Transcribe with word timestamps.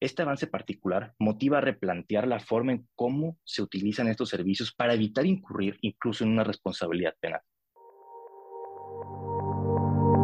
Este 0.00 0.22
avance 0.22 0.46
particular 0.46 1.14
motiva 1.18 1.58
a 1.58 1.60
replantear 1.60 2.26
la 2.26 2.40
forma 2.40 2.72
en 2.72 2.88
cómo 2.94 3.36
se 3.44 3.60
utilizan 3.60 4.08
estos 4.08 4.30
servicios 4.30 4.72
para 4.72 4.94
evitar 4.94 5.26
incurrir 5.26 5.76
incluso 5.82 6.24
en 6.24 6.30
una 6.30 6.42
responsabilidad 6.42 7.14
penal. 7.20 7.42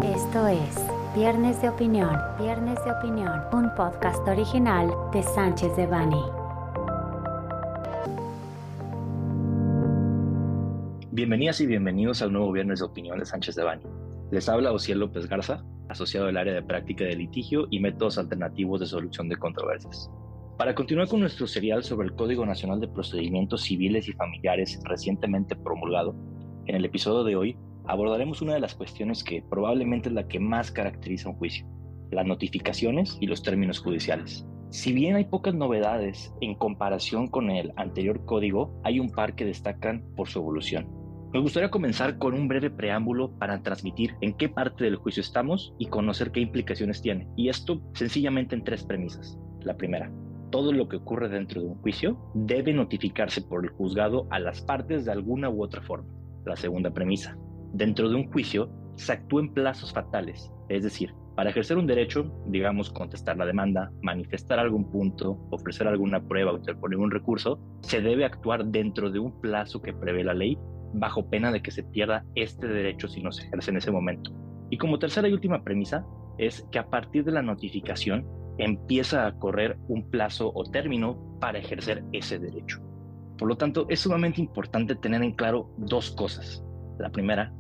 Esto 0.03 0.47
es 0.47 0.83
Viernes 1.15 1.61
de 1.61 1.69
Opinión, 1.69 2.19
Viernes 2.39 2.83
de 2.87 2.91
Opinión, 2.91 3.43
un 3.53 3.75
podcast 3.75 4.27
original 4.27 4.91
de 5.13 5.23
Sánchez 5.23 5.77
de 5.77 5.87
Bani. 5.87 6.23
Bienvenidas 11.11 11.61
y 11.61 11.67
bienvenidos 11.67 12.23
al 12.23 12.33
nuevo 12.33 12.51
Viernes 12.51 12.79
de 12.79 12.87
Opinión 12.87 13.19
de 13.19 13.27
Sánchez 13.27 13.55
de 13.57 13.65
Bani. 13.65 13.85
Les 14.31 14.49
habla 14.49 14.73
Ociel 14.73 15.01
López 15.01 15.29
Garza, 15.29 15.63
asociado 15.89 16.27
del 16.27 16.37
área 16.37 16.55
de 16.55 16.63
práctica 16.63 17.05
de 17.05 17.17
litigio 17.17 17.67
y 17.71 17.81
métodos 17.81 18.19
alternativos 18.19 18.81
de 18.81 18.87
solución 18.87 19.29
de 19.29 19.37
controversias. 19.37 20.11
Para 20.57 20.75
continuar 20.75 21.09
con 21.09 21.21
nuestro 21.21 21.47
serial 21.47 21.85
sobre 21.85 22.09
el 22.09 22.15
Código 22.15 22.47
Nacional 22.47 22.81
de 22.81 22.89
Procedimientos 22.89 23.63
Civiles 23.63 24.09
y 24.09 24.13
Familiares 24.13 24.81
recientemente 24.85 25.55
promulgado, 25.55 26.17
en 26.67 26.75
el 26.75 26.85
episodio 26.85 27.25
de 27.25 27.37
hoy 27.37 27.57
abordaremos 27.85 28.41
una 28.43 28.55
de 28.55 28.61
las 28.61 28.75
cuestiones 28.75 29.23
que 29.23 29.43
probablemente 29.43 30.09
es 30.09 30.15
la 30.15 30.27
que 30.27 30.41
más 30.41 30.71
caracteriza 30.71 31.29
un 31.29 31.37
juicio, 31.37 31.67
las 32.11 32.27
notificaciones 32.27 33.19
y 33.21 33.27
los 33.27 33.43
términos 33.43 33.81
judiciales. 33.81 34.47
Si 34.71 34.93
bien 34.93 35.15
hay 35.15 35.27
pocas 35.27 35.55
novedades 35.55 36.35
en 36.41 36.55
comparación 36.55 37.29
con 37.29 37.51
el 37.51 37.73
anterior 37.77 38.25
código, 38.25 38.81
hay 38.83 38.99
un 38.99 39.11
par 39.11 39.35
que 39.35 39.45
destacan 39.45 40.05
por 40.17 40.29
su 40.29 40.39
evolución. 40.39 40.89
Me 41.37 41.43
gustaría 41.43 41.71
comenzar 41.71 42.17
con 42.17 42.33
un 42.33 42.49
breve 42.49 42.71
preámbulo 42.71 43.31
para 43.31 43.63
transmitir 43.63 44.15
en 44.23 44.33
qué 44.33 44.49
parte 44.49 44.85
del 44.85 44.97
juicio 44.97 45.21
estamos 45.21 45.75
y 45.79 45.85
conocer 45.85 46.31
qué 46.31 46.41
implicaciones 46.41 47.03
tiene. 47.03 47.29
Y 47.37 47.51
esto 47.51 47.83
sencillamente 47.93 48.55
en 48.55 48.65
tres 48.65 48.85
premisas. 48.85 49.39
La 49.61 49.77
primera, 49.77 50.11
todo 50.51 50.73
lo 50.73 50.89
que 50.89 50.97
ocurre 50.97 51.29
dentro 51.29 51.61
de 51.61 51.67
un 51.67 51.75
juicio 51.83 52.17
debe 52.33 52.73
notificarse 52.73 53.43
por 53.43 53.65
el 53.65 53.71
juzgado 53.73 54.27
a 54.31 54.39
las 54.39 54.63
partes 54.63 55.05
de 55.05 55.13
alguna 55.13 55.51
u 55.51 55.63
otra 55.63 55.83
forma. 55.83 56.09
La 56.47 56.57
segunda 56.57 56.91
premisa, 56.95 57.37
dentro 57.75 58.09
de 58.09 58.15
un 58.15 58.33
juicio 58.33 58.71
se 58.95 59.13
actúa 59.13 59.43
en 59.43 59.53
plazos 59.53 59.93
fatales, 59.93 60.51
es 60.71 60.85
decir, 60.85 61.13
para 61.35 61.51
ejercer 61.51 61.77
un 61.77 61.87
derecho, 61.87 62.33
digamos 62.47 62.89
contestar 62.89 63.37
la 63.37 63.45
demanda, 63.45 63.93
manifestar 64.01 64.59
algún 64.59 64.91
punto, 64.91 65.39
ofrecer 65.51 65.87
alguna 65.87 66.27
prueba 66.27 66.53
o 66.53 66.57
interponer 66.57 66.99
un 66.99 67.11
recurso, 67.11 67.61
se 67.83 68.01
debe 68.01 68.25
actuar 68.25 68.65
dentro 68.65 69.11
de 69.11 69.19
un 69.19 69.39
plazo 69.43 69.83
que 69.83 69.93
prevé 69.93 70.25
la 70.25 70.33
ley 70.33 70.57
bajo 70.99 71.29
pena 71.29 71.53
de 71.53 71.63
que 71.63 71.71
se 71.71 71.83
pierda 71.83 72.25
este 72.35 72.67
derecho 72.67 73.09
si 73.09 73.23
no 73.23 73.33
se 73.33 73.47
ejerce 73.47 73.71
en 73.71 73.77
ese 73.79 73.91
momento. 73.91 74.33
Y 74.71 74.79
como 74.79 74.99
tercera 74.99 75.29
y 75.29 75.33
última 75.33 75.63
premisa 75.63 76.05
es 76.39 76.67
que 76.71 76.79
a 76.79 76.89
partir 76.89 77.25
de 77.25 77.33
la 77.33 77.43
notificación 77.43 78.27
empieza 78.59 79.27
a 79.27 79.39
correr 79.39 79.79
un 79.89 80.11
plazo 80.11 80.51
o 80.55 80.65
término 80.65 81.39
para 81.41 81.59
ejercer 81.59 82.05
ese 82.13 82.39
derecho. 82.39 82.81
Por 83.39 83.49
lo 83.49 83.57
tanto, 83.57 83.87
es 83.89 84.01
sumamente 84.01 84.41
importante 84.41 84.95
tener 84.95 85.23
en 85.23 85.33
claro 85.33 85.71
dos 85.77 86.11
cosas. 86.13 86.65
La 86.99 87.11
primera, 87.11 87.53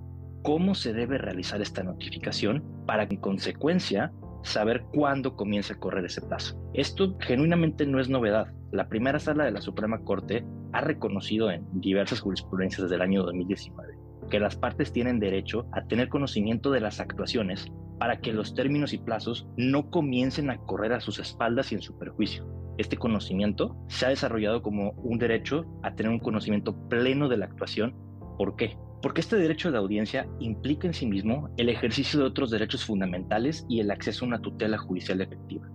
cómo 0.43 0.75
se 0.75 0.95
debe 0.95 1.19
realizar 1.19 1.61
esta 1.61 1.83
notificación 1.83 2.65
para 2.87 3.03
en 3.03 3.17
consecuencia 3.17 4.13
saber 4.47 4.85
cuándo 4.93 5.37
comienza 5.37 5.75
a 5.75 5.79
correr 5.79 6.05
ese 6.05 6.23
plazo. 6.23 6.57
Esto 6.73 7.17
genuinamente 7.21 7.87
no 7.87 8.01
es 8.01 8.09
novedad. 8.09 8.53
La 8.73 8.89
primera 8.89 9.19
sala 9.19 9.45
de 9.45 9.51
la 9.51 9.61
Suprema 9.61 9.99
Corte 10.05 10.45
ha 10.73 10.81
reconocido 10.81 11.51
en 11.51 11.67
diversas 11.81 12.21
jurisprudencias 12.21 12.83
desde 12.83 12.97
el 12.97 13.03
año 13.03 13.23
2019 13.23 14.07
que 14.31 14.41
las 14.41 14.57
partes 14.57 14.93
tienen 14.93 15.21
derecho 15.21 15.67
a 15.73 15.83
tener 15.87 16.09
conocimiento 16.09 16.71
de 16.71 16.81
las 16.81 17.01
actuaciones 17.01 17.71
para 17.99 18.21
que 18.21 18.33
los 18.33 18.55
términos 18.55 18.93
y 18.93 18.99
plazos 18.99 19.47
no 19.57 19.91
comiencen 19.91 20.51
a 20.51 20.59
correr 20.59 20.93
a 20.93 21.01
sus 21.01 21.19
espaldas 21.19 21.73
y 21.73 21.77
en 21.77 21.83
su 21.83 21.97
perjuicio. 21.99 22.47
Este 22.79 22.97
conocimiento 22.97 23.77
se 23.89 24.07
ha 24.07 24.11
desarrollado 24.11 24.63
como 24.63 24.91
un 24.93 25.19
derecho 25.19 25.65
a 25.83 25.95
tener 25.95 26.13
un 26.13 26.19
conocimiento 26.19 26.77
pleno 26.89 27.29
de 27.29 27.39
la 27.39 27.47
actuación. 27.47 27.95
¿Por 28.37 28.57
qué? 28.57 28.77
Porque 29.07 29.21
este 29.21 29.37
derecho 29.37 29.71
de 29.71 29.79
audiencia 29.79 30.27
implica 30.41 30.89
en 30.89 30.93
sí 30.93 31.07
mismo 31.07 31.49
el 31.59 31.69
ejercicio 31.69 32.19
de 32.19 32.27
otros 32.27 32.51
derechos 32.51 32.85
fundamentales 32.85 33.65
y 33.69 33.79
el 33.79 33.93
acceso 33.93 34.25
a 34.25 34.29
una 34.29 34.43
tutela 34.43 34.79
judicial 34.79 35.21
efectiva. 35.21 35.69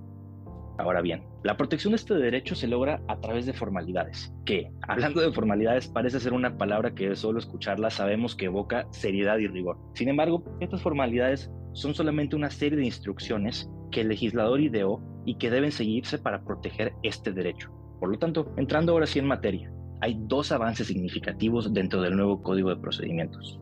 Ahora 0.77 0.99
bien, 0.99 1.23
la 1.41 1.55
protección 1.55 1.91
de 1.91 1.95
este 1.95 2.13
derecho 2.13 2.55
se 2.55 2.67
logra 2.67 3.01
a 3.07 3.21
través 3.21 3.45
de 3.45 3.53
formalidades, 3.53 4.33
que, 4.43 4.69
hablando 4.85 5.21
de 5.21 5.31
formalidades, 5.31 5.87
parece 5.87 6.19
ser 6.19 6.33
una 6.33 6.57
palabra 6.57 6.93
que 6.93 7.07
de 7.07 7.15
solo 7.15 7.39
escucharla 7.39 7.89
sabemos 7.89 8.35
que 8.35 8.47
evoca 8.47 8.85
seriedad 8.91 9.37
y 9.37 9.47
rigor. 9.47 9.77
Sin 9.93 10.09
embargo, 10.09 10.43
estas 10.59 10.81
formalidades 10.81 11.49
son 11.71 11.93
solamente 11.93 12.35
una 12.35 12.49
serie 12.49 12.79
de 12.79 12.85
instrucciones 12.85 13.69
que 13.91 14.01
el 14.01 14.09
legislador 14.09 14.59
ideó 14.59 15.01
y 15.25 15.35
que 15.35 15.49
deben 15.49 15.71
seguirse 15.71 16.17
para 16.17 16.43
proteger 16.43 16.91
este 17.01 17.31
derecho. 17.31 17.71
Por 18.01 18.09
lo 18.09 18.19
tanto, 18.19 18.53
entrando 18.57 18.91
ahora 18.91 19.07
sí 19.07 19.19
en 19.19 19.27
materia, 19.27 19.71
hay 20.01 20.17
dos 20.19 20.51
avances 20.51 20.87
significativos 20.87 21.71
dentro 21.73 22.01
del 22.01 22.15
nuevo 22.15 22.41
Código 22.41 22.69
de 22.69 22.81
Procedimientos, 22.81 23.59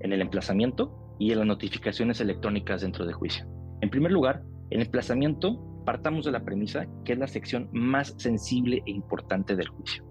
en 0.00 0.12
el 0.12 0.20
emplazamiento 0.20 1.16
y 1.18 1.32
en 1.32 1.38
las 1.38 1.46
notificaciones 1.46 2.20
electrónicas 2.20 2.82
dentro 2.82 3.06
de 3.06 3.14
juicio. 3.14 3.46
En 3.80 3.88
primer 3.88 4.12
lugar, 4.12 4.42
el 4.68 4.82
emplazamiento 4.82 5.82
partamos 5.86 6.26
de 6.26 6.32
la 6.32 6.44
premisa 6.44 6.86
que 7.04 7.14
es 7.14 7.18
la 7.18 7.26
sección 7.26 7.70
más 7.72 8.14
sensible 8.18 8.82
e 8.86 8.90
importante 8.90 9.56
del 9.56 9.68
juicio. 9.68 10.04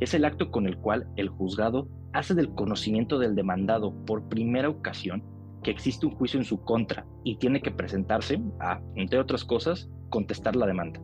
Es 0.00 0.14
el 0.14 0.24
acto 0.24 0.52
con 0.52 0.66
el 0.66 0.78
cual 0.78 1.08
el 1.16 1.28
juzgado 1.28 1.88
hace 2.12 2.34
del 2.34 2.54
conocimiento 2.54 3.18
del 3.18 3.34
demandado 3.34 3.92
por 4.06 4.28
primera 4.28 4.68
ocasión 4.68 5.24
que 5.64 5.72
existe 5.72 6.06
un 6.06 6.14
juicio 6.14 6.38
en 6.38 6.46
su 6.46 6.62
contra 6.62 7.04
y 7.24 7.36
tiene 7.38 7.60
que 7.60 7.72
presentarse 7.72 8.40
a, 8.60 8.80
entre 8.94 9.18
otras 9.18 9.44
cosas, 9.44 9.90
contestar 10.10 10.54
la 10.54 10.66
demanda. 10.66 11.00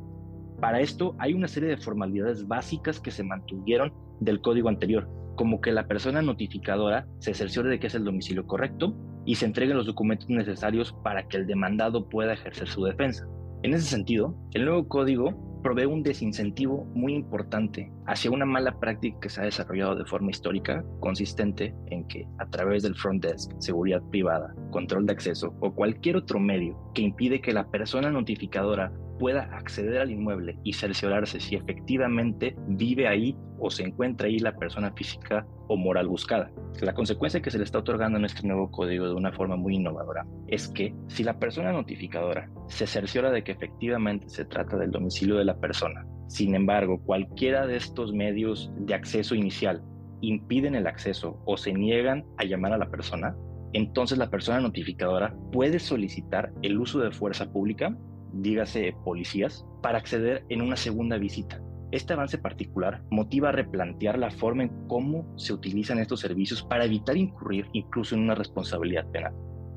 Para 0.60 0.81
esto 0.81 1.15
hay 1.19 1.34
una 1.34 1.48
serie 1.48 1.69
de 1.69 1.76
formalidades 1.76 2.47
básicas 2.47 3.00
que 3.00 3.10
se 3.10 3.25
mantuvieron 3.25 3.92
del 4.20 4.41
código 4.41 4.69
anterior, 4.69 5.09
como 5.37 5.60
que 5.60 5.72
la 5.72 5.87
persona 5.87 6.22
notificadora 6.22 7.06
se 7.19 7.34
cerciore 7.34 7.70
de 7.70 7.78
que 7.78 7.88
es 7.88 7.94
el 7.94 8.04
domicilio 8.04 8.47
correcto 8.47 8.94
y 9.26 9.34
se 9.34 9.47
entreguen 9.47 9.76
los 9.76 9.87
documentos 9.87 10.28
necesarios 10.28 10.94
para 11.03 11.26
que 11.26 11.38
el 11.38 11.47
demandado 11.47 12.09
pueda 12.09 12.34
ejercer 12.34 12.69
su 12.69 12.84
defensa. 12.84 13.26
En 13.62 13.72
ese 13.75 13.87
sentido, 13.87 14.37
el 14.53 14.66
nuevo 14.66 14.87
código 14.88 15.60
provee 15.62 15.87
un 15.87 16.03
desincentivo 16.03 16.84
muy 16.94 17.15
importante 17.15 17.91
hacia 18.06 18.31
una 18.31 18.44
mala 18.44 18.78
práctica 18.78 19.19
que 19.19 19.31
se 19.31 19.41
ha 19.41 19.44
desarrollado 19.44 19.97
de 19.97 20.04
forma 20.04 20.31
histórica, 20.31 20.84
consistente 21.00 21.75
en 21.86 22.06
que 22.06 22.28
a 22.38 22.47
través 22.50 22.82
del 22.82 22.94
front 22.94 23.25
desk, 23.25 23.50
seguridad 23.60 24.03
privada, 24.10 24.54
control 24.71 25.06
de 25.06 25.15
acceso 25.15 25.54
o 25.60 25.75
cualquier 25.75 26.16
otro 26.19 26.38
medio 26.38 26.78
que 26.92 27.00
impide 27.00 27.41
que 27.41 27.54
la 27.54 27.71
persona 27.71 28.10
notificadora 28.10 28.92
pueda 29.19 29.42
acceder 29.56 29.98
al 29.98 30.10
inmueble 30.10 30.58
y 30.64 30.72
cerciorarse 30.72 31.41
si 31.41 31.56
efectivamente 31.56 32.56
vive 32.69 33.08
ahí 33.08 33.36
o 33.58 33.70
se 33.70 33.84
encuentra 33.84 34.26
ahí 34.26 34.38
la 34.38 34.56
persona 34.56 34.92
física 34.92 35.47
o 35.69 35.76
moral 35.76 36.08
buscada. 36.08 36.50
La 36.80 36.94
consecuencia 36.94 37.41
que 37.41 37.50
se 37.50 37.58
le 37.58 37.64
está 37.64 37.78
otorgando 37.78 38.19
en 38.19 38.24
este 38.24 38.47
nuevo 38.47 38.70
código 38.70 39.06
de 39.06 39.14
una 39.14 39.32
forma 39.32 39.56
muy 39.56 39.76
innovadora 39.76 40.26
es 40.48 40.69
que 40.69 40.94
si 41.08 41.24
la 41.24 41.38
persona 41.38 41.72
notificadora 41.72 42.50
se 42.69 42.86
cerciora 42.86 43.30
de 43.30 43.44
que 43.44 43.53
efectivamente 43.53 44.28
se 44.28 44.44
trata 44.44 44.76
del 44.76 44.91
domicilio 44.91 45.36
de 45.36 45.44
la 45.44 45.58
persona, 45.58 46.04
sin 46.28 46.54
embargo, 46.54 47.00
cualquiera 47.04 47.66
de 47.66 47.76
estos 47.76 48.12
medios 48.12 48.72
de 48.76 48.94
acceso 48.94 49.34
inicial 49.34 49.82
impiden 50.20 50.74
el 50.74 50.86
acceso 50.86 51.41
o 51.44 51.56
se 51.56 51.72
niegan 51.72 52.24
a 52.38 52.44
llamar 52.44 52.72
a 52.72 52.78
la 52.78 52.91
persona, 52.91 53.36
entonces 53.72 54.19
la 54.19 54.30
persona 54.30 54.60
notificadora 54.60 55.36
puede 55.53 55.78
solicitar 55.78 56.53
el 56.62 56.78
uso 56.78 57.00
de 57.00 57.10
fuerza 57.10 57.53
pública 57.53 57.97
dígase 58.43 58.95
policías, 59.05 59.67
para 59.83 59.99
acceder 59.99 60.45
en 60.49 60.62
una 60.62 60.77
segunda 60.77 61.19
visita. 61.19 61.61
Este 61.91 62.12
avance 62.12 62.39
particular 62.39 63.03
motiva 63.11 63.50
a 63.50 63.53
replantear 63.53 64.19
la 64.19 64.31
forma 64.31 64.65
en 64.65 64.89
cómo 64.89 65.33
se 65.37 65.53
utilizan 65.53 65.99
estos 65.99 66.21
servicios 66.21 66.62
para 66.62 66.84
evitar 66.84 67.17
incurrir 67.17 67.67
incluso 67.72 68.15
en 68.15 68.22
una 68.22 68.34
responsabilidad 68.34 69.09
penal. 69.11 69.33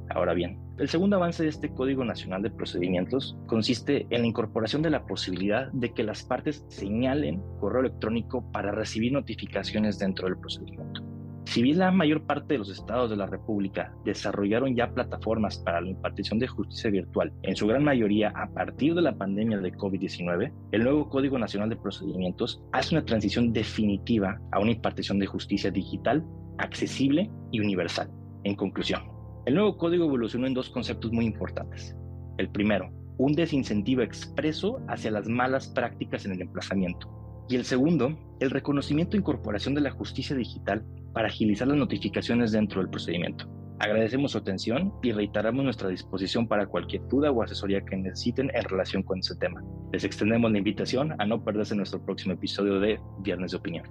Ahora 0.09 0.33
bien, 0.33 0.59
el 0.77 0.89
segundo 0.89 1.17
avance 1.17 1.43
de 1.43 1.49
este 1.49 1.69
Código 1.69 2.05
Nacional 2.05 2.41
de 2.41 2.49
Procedimientos 2.49 3.37
consiste 3.45 4.07
en 4.09 4.21
la 4.21 4.27
incorporación 4.27 4.81
de 4.81 4.89
la 4.89 5.05
posibilidad 5.05 5.71
de 5.73 5.93
que 5.93 6.03
las 6.03 6.23
partes 6.23 6.65
señalen 6.69 7.41
correo 7.59 7.81
electrónico 7.81 8.49
para 8.51 8.71
recibir 8.71 9.11
notificaciones 9.11 9.99
dentro 9.99 10.27
del 10.27 10.37
procedimiento. 10.37 11.06
Si 11.47 11.61
bien 11.61 11.79
la 11.79 11.91
mayor 11.91 12.23
parte 12.23 12.55
de 12.55 12.57
los 12.57 12.69
estados 12.69 13.09
de 13.09 13.15
la 13.15 13.25
República 13.25 13.93
desarrollaron 14.03 14.75
ya 14.75 14.93
plataformas 14.93 15.57
para 15.59 15.79
la 15.79 15.89
impartición 15.89 16.39
de 16.39 16.47
justicia 16.47 16.89
virtual, 16.89 17.31
en 17.43 17.55
su 17.55 17.65
gran 17.67 17.85
mayoría 17.85 18.33
a 18.35 18.49
partir 18.49 18.93
de 18.95 19.01
la 19.01 19.17
pandemia 19.17 19.57
de 19.59 19.71
COVID-19, 19.71 20.51
el 20.73 20.83
nuevo 20.83 21.07
Código 21.07 21.39
Nacional 21.39 21.69
de 21.69 21.77
Procedimientos 21.77 22.61
hace 22.73 22.95
una 22.95 23.05
transición 23.05 23.53
definitiva 23.53 24.41
a 24.51 24.59
una 24.59 24.71
impartición 24.71 25.19
de 25.19 25.25
justicia 25.25 25.71
digital, 25.71 26.21
accesible 26.57 27.31
y 27.53 27.61
universal. 27.61 28.11
En 28.43 28.55
conclusión, 28.55 29.03
el 29.45 29.55
nuevo 29.55 29.77
código 29.77 30.03
evolucionó 30.03 30.47
en 30.47 30.53
dos 30.53 30.69
conceptos 30.69 31.13
muy 31.13 31.25
importantes. 31.25 31.95
El 32.37 32.49
primero, 32.49 32.91
un 33.17 33.31
desincentivo 33.31 34.01
expreso 34.01 34.81
hacia 34.89 35.11
las 35.11 35.29
malas 35.29 35.69
prácticas 35.69 36.25
en 36.25 36.33
el 36.33 36.41
emplazamiento. 36.41 37.09
Y 37.47 37.55
el 37.55 37.63
segundo, 37.63 38.17
el 38.41 38.51
reconocimiento 38.51 39.15
e 39.15 39.21
incorporación 39.21 39.73
de 39.73 39.79
la 39.79 39.91
justicia 39.91 40.35
digital 40.35 40.83
para 41.17 41.29
agilizar 41.29 41.67
las 41.67 41.77
notificaciones 41.77 42.51
dentro 42.51 42.79
del 42.79 42.91
procedimiento. 42.91 43.47
Agradecemos 43.79 44.33
su 44.33 44.37
atención 44.37 44.93
y 45.01 45.13
reiteramos 45.13 45.63
nuestra 45.63 45.89
disposición 45.89 46.47
para 46.47 46.67
cualquier 46.67 47.07
duda 47.07 47.31
o 47.31 47.41
asesoría 47.41 47.81
que 47.81 47.97
necesiten 47.97 48.51
en 48.53 48.61
relación 48.61 49.01
con 49.01 49.17
este 49.17 49.33
tema. 49.33 49.63
Les 49.91 50.03
extendemos 50.03 50.51
la 50.51 50.59
invitación 50.59 51.19
a 51.19 51.25
no 51.25 51.43
perderse 51.43 51.73
nuestro 51.73 52.05
próximo 52.05 52.35
episodio 52.35 52.79
de 52.79 52.99
Viernes 53.21 53.49
de 53.49 53.57
Opinión. 53.57 53.87